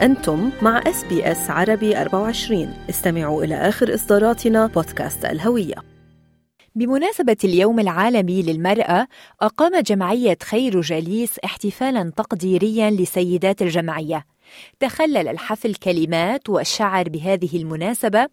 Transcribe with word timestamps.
أنتم 0.00 0.50
مع 0.62 0.82
SBS 0.86 1.50
عربي 1.50 2.00
24 2.00 2.74
استمعوا 2.90 3.44
إلى 3.44 3.54
آخر 3.54 3.94
إصداراتنا 3.94 4.66
بودكاست 4.66 5.24
الهوية. 5.24 5.74
بمناسبة 6.74 7.36
اليوم 7.44 7.80
العالمي 7.80 8.42
للمرأة 8.42 9.06
أقام 9.40 9.80
جمعية 9.80 10.38
خير 10.42 10.80
جليس 10.80 11.38
احتفالا 11.44 12.12
تقديريا 12.16 12.90
لسيدات 12.90 13.62
الجمعية. 13.62 14.24
تخلل 14.80 15.28
الحفل 15.28 15.74
كلمات 15.74 16.48
وشعر 16.48 17.08
بهذه 17.08 17.56
المناسبة 17.56 18.26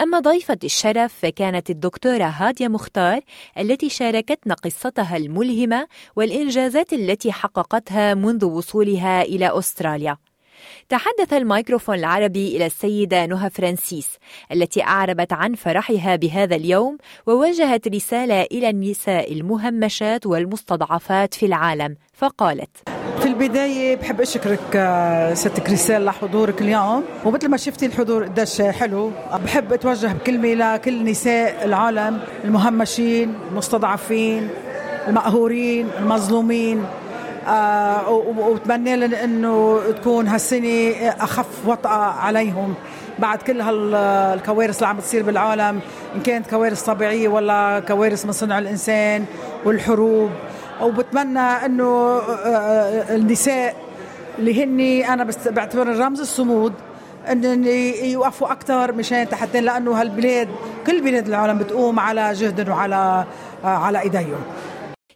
أما 0.00 0.20
ضيفة 0.20 0.58
الشرف 0.64 1.14
فكانت 1.22 1.70
الدكتورة 1.70 2.24
هادية 2.24 2.68
مختار 2.68 3.20
التي 3.58 3.88
شاركتنا 3.88 4.54
قصتها 4.54 5.16
الملهمة 5.16 5.86
والإنجازات 6.16 6.92
التي 6.92 7.32
حققتها 7.32 8.14
منذ 8.14 8.44
وصولها 8.44 9.22
إلى 9.22 9.58
أستراليا. 9.58 10.16
تحدث 10.88 11.32
الميكروفون 11.32 11.94
العربي 11.94 12.56
إلى 12.56 12.66
السيدة 12.66 13.26
نهى 13.26 13.50
فرانسيس 13.50 14.08
التي 14.52 14.82
أعربت 14.82 15.32
عن 15.32 15.54
فرحها 15.54 16.16
بهذا 16.16 16.56
اليوم 16.56 16.98
ووجهت 17.26 17.88
رسالة 17.88 18.42
إلى 18.42 18.70
النساء 18.70 19.32
المهمشات 19.32 20.26
والمستضعفات 20.26 21.34
في 21.34 21.46
العالم 21.46 21.96
فقالت 22.14 22.70
في 23.20 23.28
البداية 23.28 23.96
بحب 23.96 24.20
أشكرك 24.20 24.76
آه، 24.76 25.34
ست 25.34 25.60
كريستال 25.60 26.04
لحضورك 26.04 26.60
اليوم 26.62 27.04
ومثل 27.24 27.48
ما 27.48 27.56
شفتي 27.56 27.86
الحضور 27.86 28.24
قديش 28.24 28.62
حلو. 28.62 29.10
بحب 29.44 29.72
أتوجه 29.72 30.06
بكلمة 30.06 30.54
لكل 30.54 31.04
نساء 31.04 31.64
العالم 31.64 32.20
المهمشين 32.44 33.34
المستضعفين 33.50 34.48
المقهورين 35.08 35.88
المظلومين. 35.98 36.84
آه 37.48 38.10
وبتمنى 38.38 38.96
لنا 38.96 39.24
إنه 39.24 39.80
تكون 39.96 40.28
هالسنة 40.28 40.92
أخف 41.20 41.66
وطأة 41.66 42.04
عليهم 42.12 42.74
بعد 43.18 43.42
كل 43.42 43.60
هالكوارث 43.60 44.76
اللي 44.76 44.86
عم 44.88 44.96
بتصير 44.96 45.22
بالعالم 45.22 45.80
إن 46.14 46.20
كانت 46.24 46.46
كوارث 46.50 46.82
طبيعية 46.82 47.28
ولا 47.28 47.82
كوارث 47.88 48.26
من 48.26 48.32
صنع 48.32 48.58
الإنسان 48.58 49.24
والحروب. 49.64 50.30
وبتمنى 50.82 51.40
إنه 51.40 51.84
آه، 51.84 52.46
آه، 52.46 53.16
النساء 53.16 53.76
اللي 54.38 54.64
هن 54.64 54.80
أنا 55.12 55.30
بعتبر 55.46 55.86
رمز 55.86 56.20
الصمود 56.20 56.72
إن 57.30 57.64
يوقفوا 58.04 58.52
أكثر 58.52 58.92
مشان 58.92 59.26
حتى 59.32 59.60
لأنه 59.60 60.00
هالبلاد 60.00 60.48
كل 60.86 61.00
بلاد 61.00 61.28
العالم 61.28 61.58
بتقوم 61.58 62.00
على 62.00 62.32
جهد 62.32 62.68
وعلى 62.68 63.24
آه، 63.64 63.66
على 63.66 64.00
إيديهم. 64.00 64.40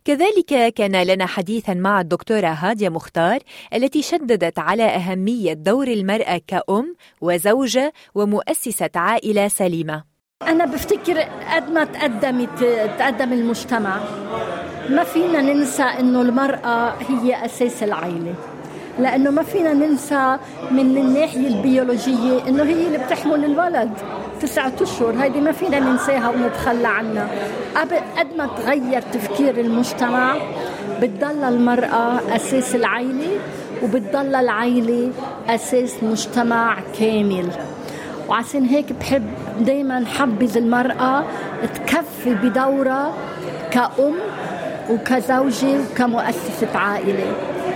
كذلك 0.06 0.74
كان 0.74 1.02
لنا 1.02 1.26
حديثا 1.26 1.74
مع 1.74 2.00
الدكتورة 2.00 2.46
هادية 2.46 2.88
مختار 2.88 3.38
التي 3.74 4.02
شددت 4.02 4.58
على 4.58 4.82
أهمية 4.82 5.52
دور 5.52 5.88
المرأة 5.88 6.40
كأم 6.46 6.96
وزوجة 7.20 7.92
ومؤسسة 8.14 8.90
عائلة 8.96 9.48
سليمة. 9.48 10.04
أنا 10.42 10.64
بفتكر 10.64 11.20
قد 11.54 11.70
ما 11.70 11.84
تقدمت 11.84 12.58
تقدم 12.98 13.32
المجتمع. 13.32 14.00
ما 14.90 15.04
فينا 15.04 15.42
ننسى 15.42 15.82
إنه 15.82 16.22
المرأة 16.22 16.94
هي 17.08 17.44
أساس 17.44 17.82
العائلة 17.82 18.34
لأنه 18.98 19.30
ما 19.30 19.42
فينا 19.42 19.72
ننسى 19.72 20.38
من 20.70 20.96
الناحية 20.96 21.46
البيولوجية 21.46 22.48
إنه 22.48 22.62
هي 22.62 22.86
اللي 22.86 22.98
بتحمل 22.98 23.44
الولد. 23.44 23.92
تسعة 24.42 24.72
أشهر 24.80 25.14
هيدي 25.22 25.40
ما 25.40 25.52
فينا 25.52 25.78
ننساها 25.80 26.28
ونتخلى 26.28 26.88
عنها. 26.88 27.28
قد 28.18 28.26
ما 28.38 28.46
تغير 28.46 29.02
تفكير 29.02 29.60
المجتمع 29.60 30.36
بتضل 31.02 31.44
المرأة 31.44 32.20
أساس 32.36 32.74
العيلة 32.74 33.38
وبتضل 33.82 34.34
العيلة 34.34 35.10
أساس 35.48 36.02
مجتمع 36.02 36.76
كامل. 36.98 37.48
وعشان 38.28 38.64
هيك 38.64 38.92
بحب 38.92 39.26
دايما 39.60 40.04
حبذ 40.06 40.56
المرأة 40.56 41.24
تكفي 41.74 42.34
بدورها 42.34 43.12
كأم 43.70 44.14
وكزوجة 44.90 45.78
وكمؤسسة 45.80 46.72
عائلة. 46.74 47.32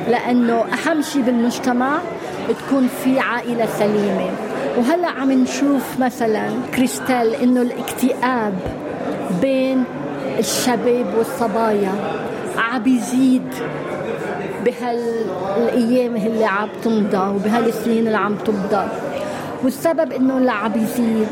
لأنه 0.08 0.54
أهم 0.64 1.02
شيء 1.02 1.22
بالمجتمع 1.22 1.98
تكون 2.48 2.88
في 3.04 3.18
عائلة 3.20 3.66
سليمة. 3.78 4.30
وهلأ 4.78 5.08
عم 5.08 5.32
نشوف 5.32 6.00
مثلا 6.00 6.48
كريستال 6.74 7.34
إنه 7.34 7.62
الاكتئاب 7.62 8.54
بين 9.42 9.84
الشباب 10.38 11.06
والصبايا 11.18 11.92
عم 12.58 12.82
بيزيد 12.82 13.42
بهالأيام 14.64 16.16
اللي 16.16 16.44
عم 16.44 16.68
تمضى 16.82 17.34
وبهالسنين 17.34 18.06
اللي 18.06 18.18
عم 18.18 18.34
تمضى. 18.34 18.88
والسبب 19.64 20.12
إنه 20.12 20.38
اللي 20.38 20.52
عم 20.52 20.72
بيزيد 20.72 21.26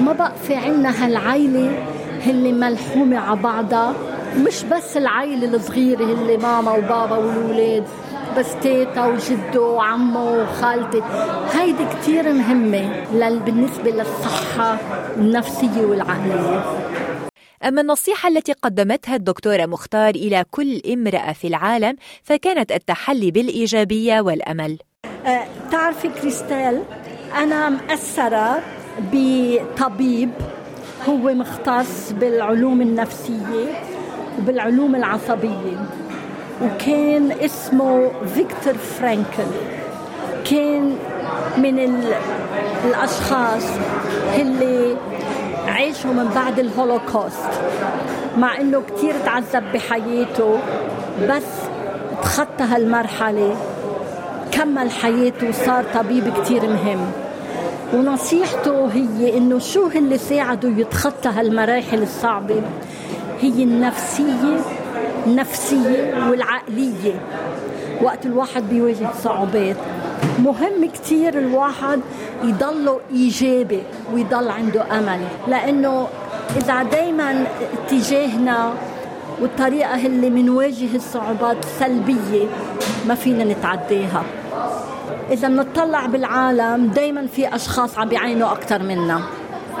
ما 0.00 0.12
بقى 0.12 0.32
في 0.48 0.54
عنا 0.54 1.04
هالعيلة 1.04 1.70
اللي 2.26 2.52
ملحومة 2.52 3.18
على 3.18 3.40
بعضها 3.40 3.94
مش 4.46 4.64
بس 4.64 4.96
العيلة 4.96 5.56
الصغيرة 5.56 6.02
اللي 6.04 6.36
ماما 6.36 6.72
وبابا 6.72 7.16
والولاد 7.16 7.84
بس 8.38 8.46
تيتا 8.62 9.06
وجدو 9.06 9.64
وعمو 9.64 10.42
وخالتي. 10.42 11.02
هيدي 11.52 11.84
كتير 11.84 12.32
مهمة 12.32 13.06
بالنسبة 13.44 13.90
للصحة 13.90 14.78
النفسية 15.16 15.80
والعقلية. 15.80 16.64
أما 17.64 17.80
النصيحة 17.80 18.28
التي 18.28 18.52
قدمتها 18.52 19.16
الدكتورة 19.16 19.66
مختار 19.66 20.14
إلى 20.14 20.44
كل 20.50 20.80
امرأة 20.92 21.32
في 21.32 21.46
العالم 21.46 21.96
فكانت 22.22 22.72
التحلي 22.72 23.30
بالإيجابية 23.30 24.20
والأمل. 24.20 24.78
أه 25.26 25.44
تعرفي 25.70 26.08
كريستال 26.08 26.82
أنا 27.36 27.68
مأثرة 27.68 28.62
بطبيب 29.12 30.30
هو 31.08 31.34
مختص 31.34 32.12
بالعلوم 32.12 32.82
النفسية 32.82 33.82
وبالعلوم 34.38 34.96
العصبية. 34.96 36.01
وكان 36.62 37.32
اسمه 37.32 38.10
فيكتور 38.34 38.74
فرانكل. 38.74 39.50
كان 40.50 40.96
من 41.58 42.04
الأشخاص 42.84 43.64
اللي 44.36 44.96
عيشوا 45.66 46.12
من 46.12 46.28
بعد 46.34 46.58
الهولوكوست. 46.58 47.50
مع 48.38 48.60
إنه 48.60 48.82
كثير 48.96 49.14
تعذب 49.24 49.72
بحياته 49.74 50.58
بس 51.28 51.42
تخطى 52.22 52.64
هالمرحلة 52.64 53.56
كمل 54.52 54.90
حياته 54.90 55.48
وصار 55.48 55.84
طبيب 55.94 56.32
كثير 56.40 56.62
مهم. 56.62 57.10
ونصيحته 57.94 58.86
هي 58.92 59.36
إنه 59.38 59.58
شو 59.58 59.86
اللي 59.86 60.18
ساعده 60.18 60.68
يتخطى 60.68 61.28
هالمراحل 61.28 62.02
الصعبة؟ 62.02 62.62
هي 63.40 63.62
النفسية 63.62 64.58
النفسية 65.26 66.28
والعقلية. 66.30 67.20
وقت 68.02 68.26
الواحد 68.26 68.68
بيواجه 68.68 69.08
صعوبات 69.22 69.76
مهم 70.38 70.90
كتير 70.94 71.38
الواحد 71.38 72.00
يضله 72.44 73.00
إيجابي 73.10 73.82
ويضل 74.14 74.48
عنده 74.48 74.98
أمل. 74.98 75.20
لأنه 75.48 76.08
إذا 76.56 76.82
دايما 76.82 77.46
اتجاهنا 77.72 78.72
والطريقة 79.40 80.06
اللي 80.06 80.30
منواجه 80.30 80.96
الصعوبات 80.96 81.64
سلبية 81.64 82.46
ما 83.08 83.14
فينا 83.14 83.44
نتعداها 83.44 84.22
إذا 85.30 85.48
بنطلع 85.48 86.06
بالعالم 86.06 86.86
دايما 86.86 87.26
في 87.26 87.54
أشخاص 87.54 87.98
عم 87.98 88.08
بيعينوا 88.08 88.52
أكثر 88.52 88.82
منا. 88.82 89.20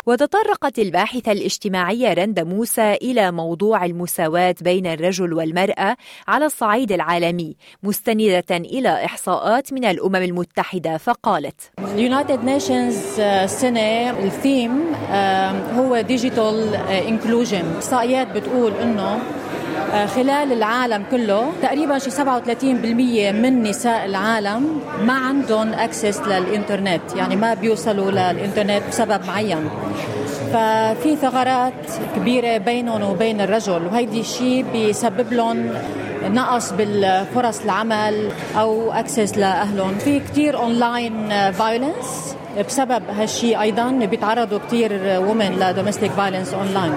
وتطرقت 0.06 0.78
الباحثة 0.78 1.32
الاجتماعية 1.32 2.12
رندا 2.12 2.44
موسى 2.44 2.94
إلى 2.94 3.32
موضوع 3.32 3.84
المساواة 3.84 4.54
بين 4.60 4.86
الرجل 4.86 5.32
والمرأة 5.32 5.96
على 6.28 6.46
الصعيد 6.46 6.92
العالمي 6.92 7.56
مستندة 7.82 8.44
إلى 8.50 9.04
إحصاءات 9.04 9.72
من 9.72 9.84
الأمم 9.84 10.16
المتحدة. 10.16 10.96
فقالت 10.96 11.60
ال 11.94 12.01
United 12.01 12.44
Nations 12.44 13.20
السنة 13.20 14.10
الثيم 14.10 14.82
هو 15.76 16.00
digital 16.00 16.74
inclusion 16.74 17.64
إحصائيات 17.76 18.28
بتقول 18.28 18.72
آه، 18.72 19.18
خلال 19.92 20.52
العالم 20.52 21.04
كله 21.10 21.52
تقريبا 21.62 21.98
شي 21.98 22.10
37% 22.10 22.14
من 23.32 23.62
نساء 23.62 24.04
العالم 24.04 24.80
ما 25.04 25.12
عندهم 25.12 25.72
access 25.72 26.20
للإنترنت 26.20 27.00
يعني 27.16 27.36
ما 27.36 27.54
بيوصلوا 27.54 28.10
للإنترنت 28.10 28.82
بسبب 28.88 29.20
معين. 29.26 29.68
ففي 30.52 31.16
ثغرات 31.16 31.72
كبيرة 32.16 32.58
بينهم 32.58 33.02
وبين 33.02 33.40
الرجل 33.40 33.86
وهيدي 33.86 34.20
الشيء 34.20 34.64
بيسبب 34.72 35.32
لهم 35.32 35.70
نقص 36.24 36.72
بالفرص 36.72 37.62
العمل 37.64 38.28
أو 38.58 38.92
access 38.92 39.38
لأهلهم. 39.38 39.98
في 39.98 40.20
كثير 40.20 40.58
online 40.58 41.28
violence 41.52 42.36
بسبب 42.68 43.02
هالشيء 43.18 43.60
أيضا 43.60 43.90
بيتعرضوا 43.90 44.58
كثير 44.58 45.00
women 45.20 45.50
ل 45.60 45.66
domestic 45.66 46.10
violence 46.10 46.54
online 46.54 46.92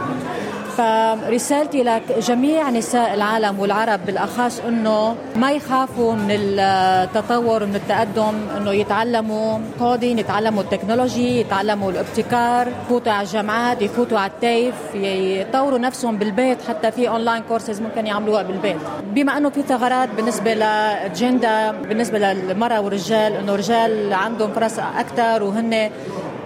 فرسالتي 0.77 1.83
لجميع 1.83 2.69
نساء 2.69 3.13
العالم 3.13 3.59
والعرب 3.59 4.05
بالأخص 4.05 4.61
إنه 4.67 5.15
ما 5.35 5.51
يخافوا 5.51 6.13
من 6.13 6.31
التطور 6.31 7.63
ومن 7.63 7.75
التقدم 7.75 8.33
إنه 8.57 8.71
يتعلموا 8.71 9.59
coding 9.79 10.19
يتعلموا 10.19 10.63
ال 10.63 10.70
technology 10.70 11.39
يتعلموا 11.39 11.91
الابتكار 11.91 12.67
يفوتوا 12.85 13.11
على 13.11 13.27
الجامعات 13.27 13.81
يفوتوا 13.81 14.19
على 14.19 14.31
ال 14.31 14.40
TAFE 14.40 14.75
يطوروا 14.95 15.79
نفسهم 15.79 16.17
بالبيت 16.17 16.57
حتى 16.69 16.91
في 16.91 17.09
online 17.09 17.43
courses 17.49 17.81
ممكن 17.81 18.07
يعملوها 18.07 18.43
بالبيت. 18.43 18.77
بما 19.13 19.37
إنه 19.37 19.49
في 19.49 19.61
ثغرات 19.61 20.09
بالنسبة 20.09 20.53
للجندا 20.53 21.71
بالنسبة 21.71 22.19
للمرأة 22.19 22.81
والرجال 22.81 23.33
إنه 23.33 23.53
الرجال 23.53 24.13
عندهم 24.13 24.53
فرص 24.53 24.79
أكثر 24.79 25.43
وهن 25.43 25.89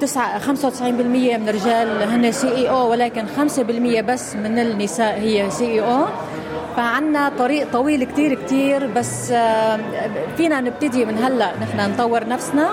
95% 0.05 0.81
من 0.81 1.49
الرجال 1.49 2.03
هن 2.03 2.31
CEO 2.31 2.89
ولكن 2.91 3.25
5% 3.27 4.01
بس 4.01 4.35
من 4.35 4.59
النساء 4.59 5.19
هي 5.19 5.49
CEO 5.51 6.05
فعنا 6.77 7.29
طريق 7.37 7.71
طويل 7.71 8.03
كتير 8.03 8.33
كتير 8.33 8.87
بس 8.87 9.31
آه، 9.31 9.79
فينا 10.37 10.61
نبتدي 10.61 11.05
من 11.05 11.17
هلا. 11.17 11.51
نحن 11.61 11.91
نطور 11.91 12.27
نفسنا 12.27 12.69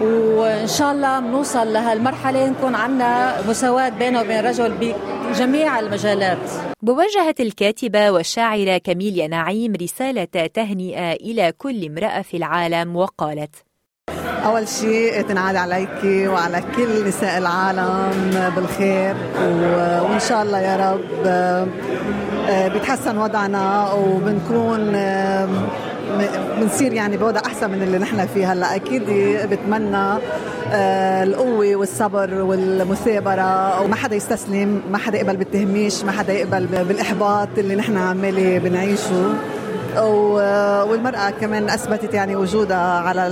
وإن 0.00 0.66
شاء 0.66 0.92
الله 0.92 1.20
بنوصل 1.20 1.72
لهالمرحلة 1.72 2.48
نكون 2.48 2.74
عندنا 2.74 3.34
مساواة 3.48 3.88
بينه 3.88 4.20
وبين 4.20 4.38
الرجل 4.38 4.94
بجميع 5.30 5.78
المجالات. 5.80 6.38
ووجهت 6.88 7.40
الكاتبة 7.40 8.10
والشاعرة 8.10 8.78
كاميليا 8.78 9.26
نعيم 9.28 9.72
رسالة 9.82 10.24
تهنئة 10.54 11.12
إلى 11.12 11.52
كل 11.58 11.86
امرأة 11.86 12.22
في 12.22 12.36
العالم 12.36 12.96
وقالت 12.96 13.54
أول 14.44 14.68
شيء 14.68 15.22
تنعاد 15.22 15.56
عليك 15.56 16.04
وعلى 16.04 16.62
كل 16.76 17.08
نساء 17.08 17.38
العالم 17.38 18.50
بالخير 18.56 19.14
وإن 20.02 20.20
شاء 20.28 20.42
الله 20.42 20.58
يا 20.58 20.90
رب 20.92 21.26
آه، 21.26 22.68
بيتحسن 22.68 23.18
وضعنا 23.18 23.92
وبنكون 23.92 24.94
آه، 24.94 25.48
بنصير 26.60 26.92
يعني 26.92 27.16
بوضع 27.16 27.40
أحسن 27.46 27.70
من 27.70 27.82
اللي 27.82 27.98
نحن 27.98 28.26
فيه 28.26 28.52
هلأ. 28.52 28.74
أكيد 28.76 29.02
بتمنى 29.50 30.18
آه، 30.72 31.24
القوة 31.24 31.76
والصبر 31.76 32.34
والمثابرة 32.34 33.80
وما 33.82 33.96
حدا 33.96 34.16
يستسلم 34.16 34.82
ما 34.90 34.98
حدا 34.98 35.18
يقبل 35.18 35.36
بالتهميش 35.36 36.04
ما 36.04 36.12
حدا 36.12 36.32
يقبل 36.32 36.66
بالإحباط 36.66 37.48
اللي 37.58 37.76
نحن 37.76 37.96
عمالي 37.96 38.58
بنعيشه. 38.58 39.34
والمرأة 40.02 41.30
كمان 41.30 41.70
أثبتت 41.70 42.14
يعني 42.14 42.36
وجودها 42.36 42.98
على 43.00 43.28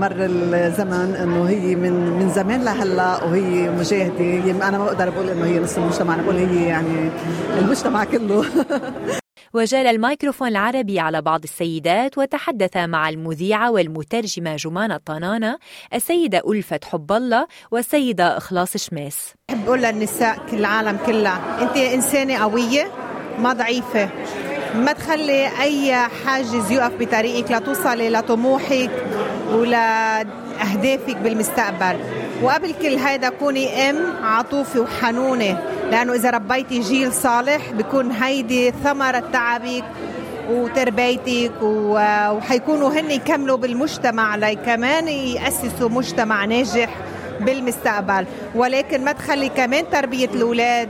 مر 0.00 0.16
الزمن 0.18 1.14
إنه 1.14 1.48
هي 1.48 1.74
من 1.74 1.92
من 1.92 2.30
زمان 2.30 2.64
لهلأ 2.64 3.24
وهي 3.24 3.70
مجاهدة. 3.70 4.68
أنا 4.68 4.78
ما 4.78 4.84
بقدر 4.84 5.08
أقول 5.08 5.30
إنه 5.30 5.44
هي 5.44 5.58
نص 5.58 5.76
المجتمع 5.76 6.14
أنا 6.14 6.22
بقول 6.22 6.36
هي 6.36 6.66
يعني 6.66 7.10
المجتمع 7.58 8.04
كله. 8.04 8.44
وجال 9.54 9.86
الميكروفون 9.86 10.48
العربي 10.48 11.00
على 11.00 11.22
بعض 11.22 11.42
السيدات 11.42 12.18
وتحدث 12.18 12.76
مع 12.76 13.08
المذيعة 13.08 13.70
والمترجمة 13.70 14.56
جمانة 14.56 14.96
طنانة 14.96 15.58
السيدة 15.94 16.42
ألفة 16.48 16.80
حب 16.84 17.12
الله 17.12 17.46
والسيدة 17.70 18.36
إخلاص 18.36 18.76
شماس. 18.76 19.34
بحب 19.48 19.66
أقول 19.66 19.82
للنساء 19.82 20.38
كل 20.50 20.56
العالم 20.56 20.98
كلها 21.06 21.62
أنت 21.62 21.76
إنسانة 21.76 22.38
قوية 22.38 22.86
ما 23.38 23.52
ضعيفة. 23.52 24.08
ما 24.74 24.92
تخلي 24.92 25.46
أي 25.60 25.94
حاجز 25.94 26.70
يقف 26.70 26.92
بطريقك 27.00 27.50
لتوصلي 27.52 28.10
لطموحك 28.10 28.90
ولأهدافك 29.50 31.16
بالمستقبل. 31.16 31.98
وقبل 32.42 32.74
كل 32.82 32.96
هيدا 32.96 33.28
كوني 33.28 33.90
أم 33.90 33.96
عطوفة 34.24 34.80
وحنونة 34.80 35.58
لأنه 35.90 36.12
إذا 36.12 36.30
ربيتي 36.30 36.80
جيل 36.80 37.12
صالح 37.12 37.70
بكون 37.70 38.10
هيدي 38.10 38.70
ثمرة 38.84 39.24
تعبك 39.32 39.84
وتربيتك 40.50 41.52
وحيكونوا 41.62 42.88
هن 42.88 43.10
يكملوا 43.10 43.56
بالمجتمع 43.56 44.52
كمان 44.54 45.08
يأسسوا 45.08 45.88
مجتمع 45.88 46.44
ناجح 46.44 46.96
بالمستقبل. 47.40 48.26
ولكن 48.54 49.04
ما 49.04 49.12
تخلي 49.12 49.48
كمان 49.48 49.84
تربية 49.90 50.28
الأولاد 50.34 50.88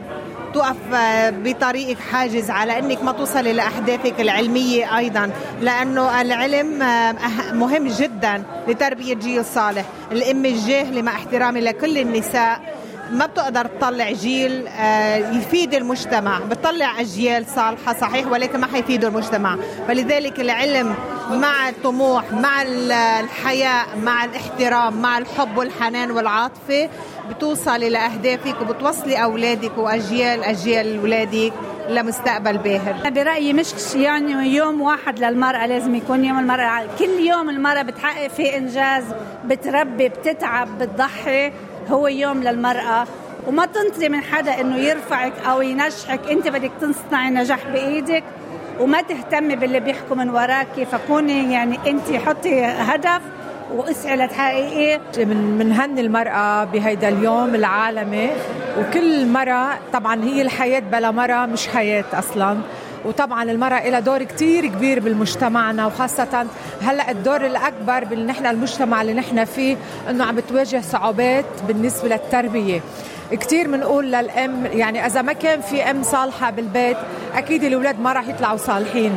توقف 0.54 0.76
بطريقك 1.44 1.98
حاجز 2.12 2.50
على 2.50 2.78
إنك 2.78 3.02
ما 3.02 3.12
توصلي 3.12 3.52
لاهدافك 3.52 4.20
العلمية 4.20 4.98
أيضا 4.98 5.30
لأنه 5.60 6.20
العلم 6.20 6.78
مهم 7.58 7.88
جدا 7.88 8.42
لتربية 8.68 9.14
جيل 9.14 9.44
صالح. 9.44 9.84
الأم 10.12 10.44
الجاهله 10.46 11.02
مع 11.02 11.12
احترامي 11.12 11.60
لكل 11.60 11.98
النساء 11.98 12.60
ما 13.10 13.26
بتقدر 13.26 13.66
تطلع 13.66 14.10
جيل 14.12 14.66
آه، 14.68 15.16
يفيد 15.16 15.74
المجتمع 15.74 16.38
بتطلع 16.38 17.00
أجيال 17.00 17.46
صالحة 17.46 17.94
صحيح 18.00 18.26
ولكن 18.26 18.60
ما 18.60 18.66
حيفيدوا 18.66 19.08
المجتمع. 19.08 19.56
فلذلك 19.88 20.40
العلم 20.40 20.94
مع 21.30 21.68
الطموح 21.68 22.32
مع 22.32 22.62
الحياء 23.20 23.86
مع 24.02 24.24
الاحترام 24.24 25.02
مع 25.02 25.18
الحب 25.18 25.56
والحنان 25.56 26.10
والعاطفة. 26.10 26.88
بتوصلي 27.30 27.88
لأهدافك 27.88 28.60
وبتوصلي 28.60 29.22
أولادك 29.22 29.78
وأجيال 29.78 30.44
أجيال 30.44 30.98
أولادك 31.00 31.52
لمستقبل 31.88 32.58
باهر. 32.58 32.94
أنا 33.00 33.10
برأيي 33.10 33.52
مش 33.52 33.94
يعني 33.94 34.32
يوم 34.54 34.80
واحد 34.80 35.18
للمرأة 35.18 35.66
لازم 35.66 35.94
يكون 35.94 36.24
يوم 36.24 36.38
المرأة. 36.38 36.86
كل 36.98 37.26
يوم 37.26 37.50
المرأة 37.50 37.82
بتحقق 37.82 38.28
فيه 38.28 38.56
إنجاز 38.56 39.04
بتربي 39.44 40.08
بتتعب 40.08 40.78
بتضحي 40.78 41.52
هو 41.90 42.06
يوم 42.08 42.42
للمرأة. 42.42 43.06
وما 43.46 43.66
تنطري 43.66 44.08
من 44.08 44.22
حدا 44.22 44.60
إنه 44.60 44.76
يرفعك 44.76 45.32
أو 45.50 45.62
ينجحك 45.62 46.20
أنت 46.30 46.48
بدك 46.48 46.70
تصنعي 46.80 47.30
نجاح 47.30 47.66
بإيدك. 47.72 48.24
وما 48.80 49.00
تهتمي 49.02 49.56
باللي 49.56 49.80
بيحكوا 49.80 50.16
من 50.16 50.30
وراكي 50.30 50.84
فكوني 50.84 51.52
يعني 51.52 51.78
انت 51.86 52.16
حطي 52.26 52.64
هدف 52.64 53.20
واسعي 53.74 54.16
لتحققيه 54.16 55.00
من 55.18 55.58
منهني 55.58 56.00
المرأة 56.00 56.64
بهيدا 56.64 57.08
اليوم 57.08 57.54
العالمي 57.54 58.30
وكل 58.78 59.26
مرة 59.26 59.78
طبعا 59.92 60.24
هي 60.24 60.42
الحياة 60.42 60.80
بلا 60.80 61.10
مرأة 61.10 61.46
مش 61.46 61.68
حياة 61.68 62.04
أصلا. 62.12 62.58
وطبعا 63.04 63.42
المرأة 63.42 63.88
لها 63.88 64.00
دور 64.00 64.22
كتير 64.22 64.66
كبير 64.66 65.00
بالمجتمعنا 65.00 65.86
وخاصة 65.86 66.46
هلأ 66.82 67.10
الدور 67.10 67.46
الأكبر 67.46 68.04
بالنحن 68.04 68.46
المجتمع 68.46 69.02
اللي 69.02 69.14
نحن 69.14 69.44
فيه 69.44 69.76
إنه 70.10 70.24
عم 70.24 70.34
بتواجه 70.36 70.80
صعوبات 70.80 71.44
بالنسبة 71.68 72.08
للتربية. 72.08 72.80
كثير 73.30 73.66
بنقول 73.68 74.04
للأم 74.12 74.66
يعني 74.72 75.06
إذا 75.06 75.22
ما 75.22 75.32
كان 75.32 75.60
في 75.60 75.82
أم 75.90 76.02
صالحة 76.02 76.50
بالبيت 76.50 76.96
أكيد 77.34 77.64
الأولاد 77.64 78.00
ما 78.00 78.12
راح 78.12 78.28
يطلعوا 78.28 78.56
صالحين. 78.56 79.12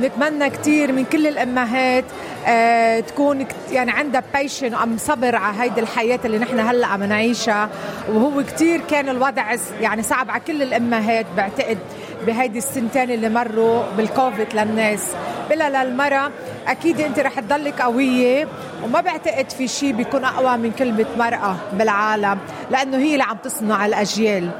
نتمنى 0.00 0.50
كثير 0.50 0.92
من 0.92 1.04
كل 1.04 1.26
الأمهات 1.26 2.04
آه 2.46 3.00
تكون 3.00 3.46
يعني 3.72 3.90
عندها 3.90 4.22
بيشن 4.34 4.74
وعم 4.74 4.98
صبر 4.98 5.36
على 5.36 5.62
هيدي 5.62 5.80
الحياة 5.80 6.20
اللي 6.24 6.38
نحن 6.38 6.60
هلأ 6.60 6.86
عم 6.86 7.02
نعيشها. 7.02 7.68
وهو 8.12 8.42
كثير 8.42 8.80
كان 8.90 9.08
الوضع 9.08 9.56
يعني 9.80 10.02
صعب 10.02 10.30
على 10.30 10.40
كل 10.46 10.62
الأمهات. 10.62 11.26
بعتقد 11.36 11.78
بهيدي 12.26 12.58
السنتين 12.58 13.10
اللي 13.10 13.28
مروا 13.28 13.82
بالكوفيد 13.96 14.54
للناس. 14.54 15.02
بلا 15.50 15.84
للمرأة 15.84 16.30
أكيد 16.66 17.00
أنت 17.00 17.18
رح 17.18 17.40
تضلك 17.40 17.82
قوية. 17.82 18.48
وما 18.84 19.00
بعتقد 19.00 19.50
في 19.50 19.68
شيء 19.68 19.92
بيكون 19.92 20.24
أقوى 20.24 20.56
من 20.56 20.72
كلمة 20.72 21.06
مرأة 21.18 21.56
بالعالم 21.72 22.38
لأنه 22.70 22.96
هي 22.96 23.12
اللي 23.12 23.24
عم 23.24 23.36
تصنع 23.36 23.86
الأجيال. 23.86 24.50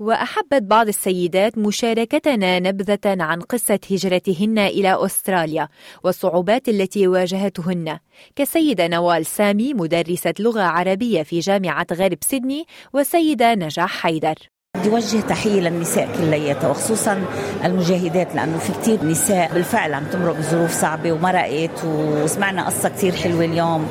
وأحبت 0.00 0.62
بعض 0.62 0.88
السيدات 0.88 1.58
مشاركتنا 1.58 2.58
نبذة 2.58 2.98
عن 3.06 3.40
قصة 3.40 3.78
هجرتهن 3.90 4.58
إلى 4.58 5.04
أستراليا 5.04 5.68
والصعوبات 6.04 6.68
التي 6.68 7.08
واجهتهن. 7.08 7.98
كالسيدة 8.36 8.88
نوال 8.88 9.26
سامي 9.26 9.74
مدرسة 9.74 10.34
لغة 10.38 10.62
عربية 10.62 11.22
في 11.22 11.40
جامعة 11.40 11.86
غرب 11.92 12.18
سيدني 12.20 12.64
والسيدة 12.92 13.54
نجاح 13.54 14.02
حيدر. 14.02 14.34
بدي 14.76 14.88
وجه 14.88 15.20
تحية 15.20 15.60
للنساء 15.60 16.08
كلياتها 16.18 16.68
وخصوصا 16.68 17.24
المجاهدات 17.64 18.34
لأنه 18.34 18.58
في 18.58 18.72
كتير 18.72 19.04
نساء 19.04 19.54
بالفعل 19.54 19.94
عم 19.94 20.04
تمرق 20.04 20.36
بظروف 20.36 20.70
صعبة 20.70 21.12
ومرقت 21.12 21.84
وسمعنا 21.84 22.66
قصة 22.66 22.88
كتير 22.88 23.12
حلوة 23.12 23.44
اليوم. 23.44 23.88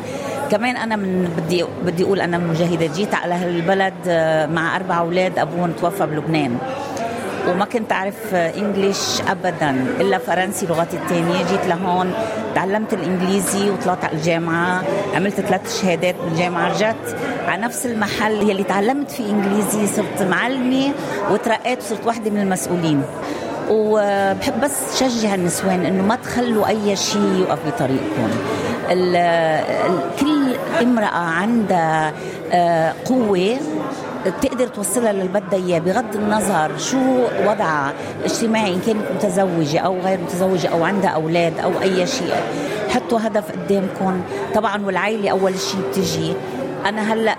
كمان 0.52 0.78
أنا 0.78 0.96
من 0.96 1.30
بدي 1.38 1.66
بدي 1.86 2.04
أقول 2.04 2.22
أنا 2.22 2.38
مجاهدة. 2.38 2.86
جيت 2.86 3.16
على 3.16 3.34
هالبلد 3.34 3.94
آه، 4.08 4.46
مع 4.46 4.76
أربع 4.76 5.00
أولاد 5.00 5.40
أبوهم 5.40 5.72
توفى 5.72 6.06
بلبنان. 6.06 6.58
وما 7.48 7.66
كنت 7.66 7.92
أعرف 7.92 8.34
إنجليش 8.34 9.22
أبدا 9.30 9.86
إلا 10.00 10.18
فرنسي 10.18 10.66
لغتي 10.66 10.98
الثانية 10.98 11.46
جيت 11.52 11.66
لهون 11.68 12.14
تعلمت 12.56 12.94
الإنجليزي 12.94 13.70
وطلعت 13.70 14.06
على 14.06 14.14
الجامعة. 14.14 14.84
عملت 15.16 15.42
ثلاث 15.42 15.82
شهادات 15.82 16.16
بالجامعة. 16.26 16.70
رجعت 16.70 16.96
على 17.48 17.62
نفس 17.62 17.86
المحل 17.86 18.50
يلي 18.50 18.64
تعلمت 18.64 19.12
فيه 19.12 19.30
إنجليزي. 19.30 19.88
صرت 19.88 20.28
معلمة 20.30 20.92
وترقيت 21.32 21.80
وصرت 21.80 22.06
واحدة 22.06 22.30
من 22.32 22.42
المسؤولين. 22.42 23.02
وبحب 23.72 24.62
بس 24.62 25.00
شجع 25.00 25.36
النسوان 25.36 25.86
إنه 25.86 26.04
ما 26.04 26.16
تخلوا 26.16 26.68
أي 26.68 26.96
شيء 26.96 27.34
يوقف 27.40 27.60
بطريقكم 27.68 28.30
كل 30.20 30.39
امرأة 30.82 31.18
عندها 31.18 32.14
آه، 32.52 32.94
قوة 33.06 33.58
تقدر 34.42 34.68
توصلها 34.68 35.14
للي 35.14 35.28
بدها 35.28 35.60
إياه. 35.60 35.80
بغض 35.80 36.16
النظر 36.16 36.78
شو 36.78 36.98
وضعها 37.46 37.94
الاجتماعي 38.20 38.74
إن 38.74 38.82
كانت 38.86 39.04
متزوجة 39.16 39.80
أو 39.80 40.00
غير 40.00 40.20
متزوجة 40.20 40.68
أو 40.68 40.84
عندها 40.84 41.10
أولاد 41.10 41.60
أو 41.60 41.72
أي 41.82 42.08
شيء 42.08 42.34
حطوا 42.90 43.20
هدف 43.22 43.52
قدامكم 43.52 44.22
طبعا 44.56 44.86
والعائله 44.86 45.30
أول 45.32 45.60
شيء 45.60 45.82
بتجي. 45.90 46.34
أنا 46.86 47.14
هلأ 47.14 47.36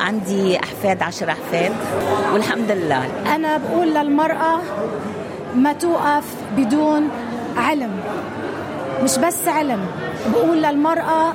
عندي 0.00 0.58
أحفاد 0.58 1.02
عشر 1.02 1.30
أحفاد 1.30 1.72
والحمد 2.32 2.70
لله. 2.70 3.04
أنا 3.34 3.56
بقول 3.58 3.94
للمرأة 3.94 4.58
ما 5.56 5.72
توقف 5.72 6.24
بدون 6.56 7.08
علم. 7.56 7.90
مش 9.02 9.18
بس 9.18 9.48
علم 9.48 9.80
بقول 10.32 10.62
للمرأة 10.62 11.32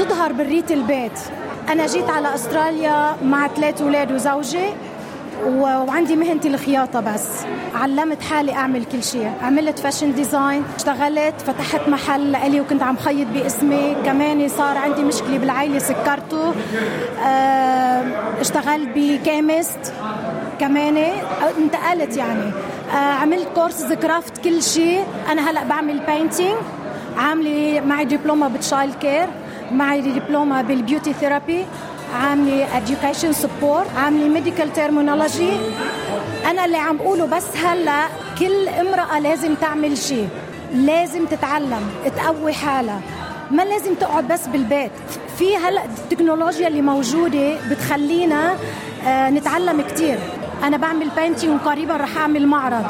تظهر 0.00 0.32
برات 0.32 0.70
البيت. 0.70 1.18
أنا 1.68 1.86
جيت 1.86 2.10
على 2.10 2.34
أستراليا 2.34 3.16
مع 3.24 3.48
ثلاث 3.48 3.82
أولاد 3.82 4.12
وزوجي 4.12 4.66
وعندي 5.46 6.16
مهنتي 6.16 6.48
الخياطة 6.48 7.00
بس. 7.00 7.28
علمت 7.74 8.22
حالي 8.22 8.52
أعمل 8.52 8.84
كل 8.84 9.02
شيء. 9.02 9.32
عملت 9.42 9.78
fashion 9.78 10.14
design 10.14 10.64
اشتغلت 10.76 11.34
فتحت 11.46 11.88
محل 11.88 12.32
لإلي 12.32 12.60
وكنت 12.60 12.82
عم 12.82 12.96
خيط 12.96 13.26
باسمي. 13.34 13.96
كمان 14.04 14.48
صار 14.48 14.78
عندي 14.78 15.02
مشكلة 15.02 15.38
بالعائلة 15.38 15.78
سكرته. 15.78 16.54
آه 17.26 18.04
اشتغلت 18.40 18.88
ب 18.96 19.07
chemist. 19.07 19.92
كمان 20.60 20.96
انتقلت 21.58 22.16
يعني. 22.16 22.52
آه 22.92 22.94
عملت 22.94 23.48
courses 23.54 23.92
craft 23.92 24.38
كل 24.44 24.62
شيء. 24.62 25.04
أنا 25.32 25.50
هلأ 25.50 25.64
بعمل 25.64 26.00
painting 26.06 26.56
عاملة 27.16 27.82
معي 27.86 28.04
دبلومة 28.04 28.48
ب 28.48 28.56
child 28.56 28.94
care 28.94 29.26
معي 29.72 30.00
دبلومة 30.00 30.62
بال 30.62 30.75
beauty 30.75 31.12
therapy 31.12 31.66
عامله 32.14 32.66
education 32.80 33.34
support 33.36 33.96
عامله 33.96 34.40
medical 34.40 34.76
terminology. 34.76 35.52
أنا 36.46 36.64
اللي 36.64 36.76
عم 36.76 36.96
بقوله 36.96 37.26
بس 37.26 37.56
هلا 37.56 38.06
كل 38.38 38.68
امرأة 38.68 39.18
لازم 39.18 39.54
تعمل 39.54 39.98
شيء 39.98 40.28
لازم 40.74 41.26
تتعلم 41.26 41.90
تقوي 42.16 42.52
حالها. 42.52 43.00
ما 43.50 43.62
لازم 43.62 43.94
تقعد 43.94 44.28
بس 44.28 44.46
بالبيت. 44.46 44.90
في 45.38 45.56
هلا 45.56 45.84
التكنولوجيا 45.84 46.68
اللي 46.68 46.82
موجودة 46.82 47.56
بتخلينا 47.70 48.54
آه 49.06 49.30
نتعلم 49.30 49.80
كثير 49.82 50.18
أنا 50.64 50.76
بعمل 50.76 51.08
بينتينج 51.16 51.54
وقريبا 51.54 51.96
رح 51.96 52.16
أعمل 52.16 52.46
معرض. 52.46 52.84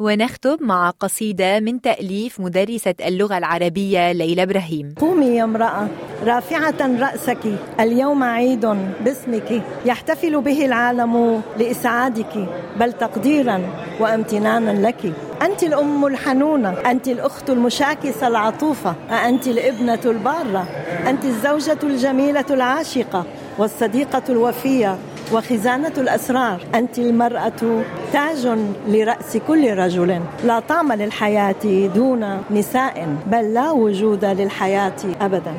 ونختم 0.00 0.56
مع 0.60 0.90
قصيدة 0.90 1.60
من 1.60 1.80
تأليف 1.80 2.40
مدرسة 2.40 2.94
اللغة 3.06 3.38
العربية 3.38 4.12
ليلى 4.12 4.42
إبراهيم. 4.42 4.94
قومي 5.00 5.26
يا 5.26 5.44
امرأة 5.44 5.88
رافعة 6.24 6.98
رأسك. 7.00 7.58
اليوم 7.80 8.22
عيد 8.22 8.66
باسمك. 9.04 9.62
يحتفل 9.86 10.40
به 10.40 10.66
العالم 10.66 11.42
لإسعادك. 11.58 12.48
بل 12.80 12.92
تقديرا 12.92 13.60
وامتنانا 14.00 14.88
لك. 14.88 15.12
أنت 15.42 15.62
الأم 15.62 16.06
الحنونة 16.06 16.70
أنت 16.70 17.08
الأخت 17.08 17.50
المشاكسة 17.50 18.28
العطوفة 18.28 18.94
أنت 19.28 19.46
الابنة 19.46 20.00
البارة 20.04 20.68
أنت 21.08 21.24
الزوجة 21.24 21.78
الجميلة 21.82 22.46
العاشقة 22.50 23.24
والصديقة 23.58 24.22
الوفية. 24.28 24.98
وخزانة 25.32 25.92
الأسرار. 25.98 26.60
أنت 26.74 26.98
المرأة 26.98 27.82
تاج 28.12 28.48
لرأس 28.88 29.36
كل 29.48 29.76
رجل. 29.76 30.20
لا 30.44 30.60
طعم 30.60 30.92
للحياة 30.92 31.88
دون 31.94 32.42
نساء 32.50 33.16
بل 33.26 33.54
لا 33.54 33.70
وجود 33.70 34.24
للحياة 34.24 34.96
أبدا. 35.20 35.54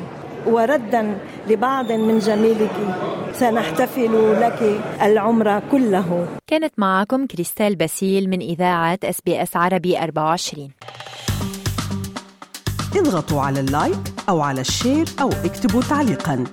وردا 0.46 1.18
لبعض 1.48 1.92
من 1.92 2.18
جميلك 2.18 2.70
سنحتفل 3.34 4.40
لك 4.40 4.80
العمر 5.02 5.62
كله. 5.72 6.26
كانت 6.46 6.72
معكم 6.78 7.26
كريستال 7.26 7.76
باسيل 7.76 8.30
من 8.30 8.40
إذاعة 8.40 8.98
SBS 9.04 9.56
عربي 9.56 9.98
24 9.98 10.70
اضغطوا 12.96 13.40
على 13.40 13.60
ال 13.60 13.67
like 13.67 13.96
أو 14.28 14.40
على 14.40 14.60
ال 14.60 14.68
share 14.68 15.06
أو 15.20 15.30
اكتبوا 15.44 15.82
تعليقاً. 15.82 16.44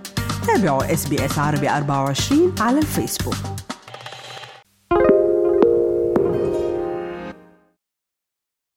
تابعوا 0.47 0.93
اس 0.93 1.05
عربي 1.39 1.69
24 1.69 2.55
على 2.59 2.79
الفيسبوك. 2.79 3.58